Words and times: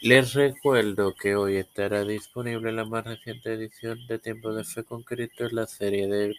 Les 0.00 0.32
recuerdo 0.34 1.12
que 1.16 1.34
hoy 1.34 1.56
estará 1.56 2.04
disponible 2.04 2.70
la 2.70 2.84
más 2.84 3.04
reciente 3.04 3.52
edición 3.54 4.06
de 4.06 4.20
Tiempo 4.20 4.54
de 4.54 4.62
Fe 4.62 4.84
con 4.84 5.02
Cristo 5.02 5.48
la 5.50 5.66
serie 5.66 6.06
de 6.06 6.36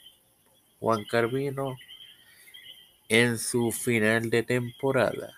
Juan 0.80 1.03
Carvino 1.03 1.75
en 3.09 3.37
su 3.37 3.74
final 3.74 4.30
de 4.30 4.43
temporada. 4.43 5.37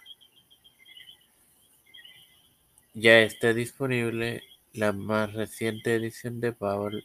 Ya 2.94 3.22
está 3.22 3.54
disponible 3.54 4.44
la 4.74 4.94
más 4.94 5.34
reciente 5.34 5.96
edición 5.96 6.40
de 6.40 6.54
Pablo, 6.54 7.00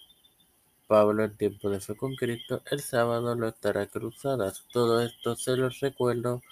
Pablo 0.87 1.25
en 1.25 1.35
Tiempo 1.39 1.71
de 1.71 1.81
Fe 1.81 1.97
con 1.97 2.15
Cristo. 2.15 2.63
El 2.71 2.81
sábado 2.81 3.35
lo 3.35 3.49
estará 3.49 3.87
Cruzadas. 3.87 4.67
Todo 4.71 5.01
esto 5.01 5.35
se 5.35 5.57
los 5.57 5.81
recuerdo 5.81 6.43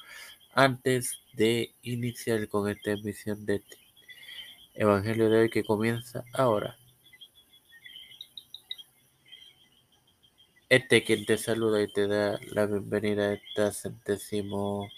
antes 0.54 1.20
de 1.34 1.74
iniciar 1.82 2.48
con 2.48 2.70
esta 2.70 2.92
emisión 2.92 3.44
de 3.44 3.62
Evangelio 4.76 5.30
de 5.30 5.38
hoy 5.38 5.50
que 5.50 5.62
comienza 5.62 6.24
ahora. 6.32 6.76
Este 10.68 11.04
quien 11.04 11.24
te 11.26 11.38
saluda 11.38 11.80
y 11.80 11.86
te 11.86 12.08
da 12.08 12.40
la 12.50 12.66
bienvenida 12.66 13.28
a 13.28 13.32
esta 13.34 13.70
centésimo 13.70 14.90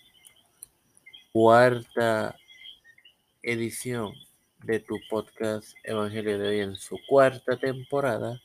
cuarta 1.31 2.37
edición 3.43 4.15
de 4.65 4.81
tu 4.81 4.99
podcast 5.11 5.77
Evangelio 5.85 6.39
de 6.39 6.49
hoy 6.49 6.61
en 6.61 6.77
su 6.77 6.99
cuarta 7.07 7.59
temporada. 7.59 8.41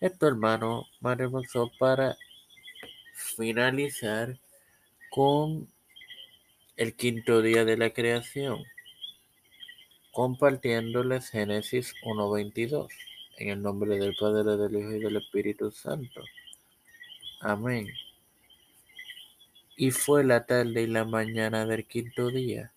Es 0.00 0.12
hermano 0.22 0.86
Mario 1.00 1.30
Monzó 1.30 1.70
para 1.78 2.16
finalizar 3.12 4.38
con 5.10 5.68
el 6.78 6.96
quinto 6.96 7.42
día 7.42 7.66
de 7.66 7.76
la 7.76 7.90
creación 7.90 8.64
compartiéndoles 10.12 11.30
Génesis 11.30 11.94
1.22, 12.02 12.88
en 13.38 13.48
el 13.48 13.62
nombre 13.62 13.98
del 13.98 14.14
Padre, 14.18 14.56
del 14.56 14.76
Hijo 14.76 14.92
y 14.92 15.00
del 15.00 15.16
Espíritu 15.16 15.70
Santo. 15.70 16.22
Amén. 17.40 17.88
Y 19.76 19.92
fue 19.92 20.24
la 20.24 20.44
tarde 20.44 20.82
y 20.82 20.86
la 20.86 21.04
mañana 21.04 21.64
del 21.64 21.86
quinto 21.86 22.28
día. 22.28 22.72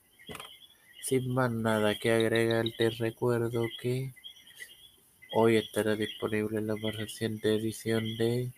Sin 1.01 1.33
más 1.33 1.51
nada 1.51 1.95
que 1.95 2.11
agregar, 2.11 2.65
te 2.77 2.89
recuerdo 2.91 3.65
que 3.81 4.13
hoy 5.33 5.57
estará 5.57 5.95
disponible 5.95 6.61
la 6.61 6.75
más 6.77 6.95
reciente 6.95 7.55
edición 7.55 8.15
de 8.17 8.51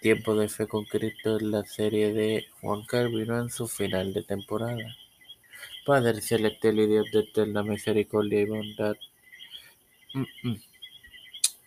Tiempo 0.00 0.34
de 0.34 0.48
Fe 0.48 0.66
con 0.66 0.84
Cristo 0.84 1.38
en 1.38 1.50
la 1.52 1.64
serie 1.64 2.12
de 2.12 2.46
Juan 2.60 2.84
Carvino 2.84 3.40
en 3.40 3.50
su 3.50 3.68
final 3.68 4.12
de 4.12 4.22
temporada. 4.22 4.96
Padre 5.84 6.22
celestial 6.22 6.78
y 6.78 6.86
Dios 6.86 7.10
de 7.12 7.20
eterna 7.20 7.62
misericordia 7.62 8.40
y 8.40 8.46
bondad, 8.46 8.96
mm, 10.14 10.48
mm. 10.48 10.62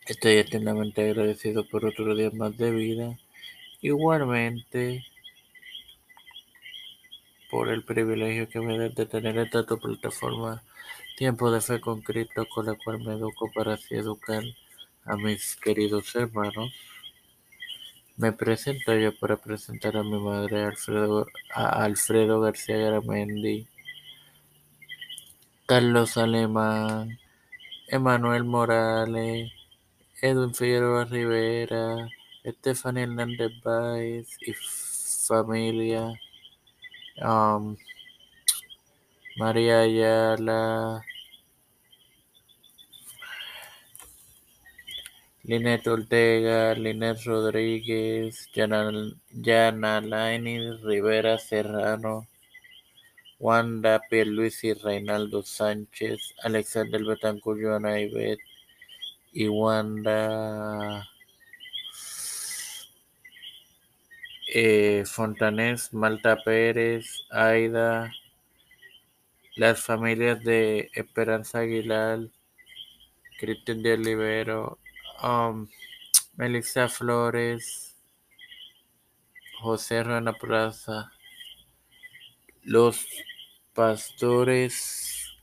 estoy 0.08 0.38
eternamente 0.38 1.08
agradecido 1.08 1.64
por 1.68 1.86
otro 1.86 2.16
día 2.16 2.32
más 2.32 2.58
de 2.58 2.72
vida. 2.72 3.16
Igualmente, 3.82 5.06
por 7.52 7.70
el 7.70 7.84
privilegio 7.84 8.50
que 8.50 8.60
me 8.60 8.78
da 8.80 8.90
de 8.90 9.06
tener 9.06 9.38
esta 9.38 9.66
tu 9.68 9.78
plataforma 9.78 10.64
Tiempo 11.16 11.52
de 11.52 11.62
Fe 11.62 11.80
con 11.80 12.02
Cristo, 12.02 12.48
con 12.54 12.66
la 12.66 12.76
cual 12.76 13.00
me 13.00 13.14
educo 13.14 13.52
para 13.54 13.74
así 13.74 13.96
educar 13.96 14.44
a 15.06 15.16
mis 15.16 15.56
queridos 15.58 16.16
hermanos. 16.16 16.74
Me 18.16 18.32
presento 18.34 18.96
yo 18.96 19.16
para 19.16 19.38
presentar 19.38 19.96
a 19.96 20.02
mi 20.02 20.20
madre 20.20 20.64
Alfredo, 20.64 21.28
a 21.54 21.84
Alfredo 21.84 22.42
García 22.42 22.78
Garamendi 22.78 23.68
Carlos 25.68 26.16
Alemán, 26.16 27.20
Emanuel 27.90 28.46
Morales, 28.46 29.52
Edwin 30.22 30.54
Figueroa 30.54 31.04
Rivera, 31.04 32.08
Estefania 32.42 33.04
Hernández 33.04 33.52
Baez 33.62 34.38
y 34.42 34.54
familia, 35.28 36.14
um, 37.22 37.76
María 39.36 39.82
Ayala, 39.82 41.04
Linet 45.44 45.86
Ortega, 45.88 46.76
Linet 46.76 47.26
Rodríguez, 47.26 48.50
Yana 48.54 50.00
Laini 50.02 50.78
Rivera 50.78 51.38
Serrano, 51.38 52.26
Wanda 53.40 54.02
Pierluisi, 54.10 54.74
Reinaldo 54.74 55.44
Sánchez, 55.44 56.34
Alexander 56.44 57.04
Betancourt, 57.04 57.60
Joana 57.62 58.00
Ibet 58.00 58.40
y 59.32 59.48
Wanda 59.48 61.08
eh, 64.48 65.04
Fontanés, 65.06 65.94
Malta 65.94 66.38
Pérez, 66.44 67.26
Aida, 67.30 68.12
las 69.56 69.82
familias 69.82 70.44
de 70.44 70.90
Esperanza 70.94 71.60
Aguilar, 71.60 72.20
Cristian 73.40 73.84
de 73.84 73.94
Olivero, 73.94 74.80
um, 75.22 75.68
Melissa 76.38 76.88
Flores, 76.90 77.96
José 79.62 80.04
Rana 80.04 80.34
Plaza, 80.34 81.12
los 82.64 83.06
pastores 83.78 85.38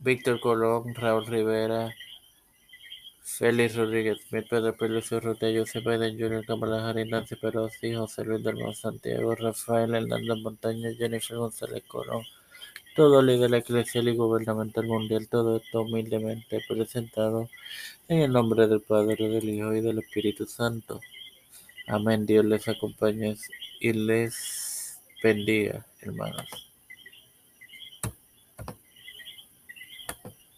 Víctor 0.00 0.40
Colón, 0.40 0.96
Raúl 0.96 1.26
Rivera, 1.26 1.94
Félix 3.20 3.76
Rodríguez 3.76 4.18
Smith, 4.28 4.46
Pedro 4.50 4.76
Pérez 4.76 5.12
Urrutia, 5.12 5.60
José 5.60 5.78
Biden 5.78 6.18
Jr., 6.18 6.44
Kamala 6.44 6.88
Harris, 6.88 7.06
Nancy 7.06 7.36
Pelosi, 7.36 7.94
José 7.94 8.24
Luis 8.24 8.42
del 8.42 8.74
Santiago, 8.74 9.36
Rafael 9.36 9.94
Hernández 9.94 10.38
Montaña, 10.42 10.90
Jennifer 10.98 11.36
González 11.36 11.84
Colón, 11.86 12.24
todo 12.96 13.22
líder 13.22 13.54
eclesial 13.54 14.08
y 14.08 14.16
gubernamental 14.16 14.86
mundial, 14.86 15.28
todo 15.28 15.58
esto 15.58 15.82
humildemente 15.82 16.64
presentado 16.66 17.48
en 18.08 18.22
el 18.22 18.32
nombre 18.32 18.66
del 18.66 18.80
Padre, 18.80 19.28
del 19.28 19.48
Hijo 19.48 19.72
y 19.72 19.82
del 19.82 20.00
Espíritu 20.00 20.46
Santo. 20.46 21.00
Amén. 21.86 22.26
Dios 22.26 22.44
les 22.44 22.66
acompañe 22.66 23.36
y 23.78 23.92
les 23.92 24.61
bendiga, 25.22 25.86
hermanos. 26.00 26.71